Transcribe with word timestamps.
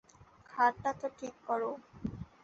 খাট 0.49 0.73
টা 0.83 0.91
তো 0.99 1.07
ঠিক 1.17 1.35
কর। 1.47 1.61